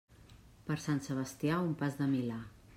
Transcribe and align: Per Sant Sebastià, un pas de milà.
Per 0.69 0.77
Sant 0.85 1.03
Sebastià, 1.09 1.61
un 1.69 1.79
pas 1.85 2.03
de 2.03 2.11
milà. 2.19 2.43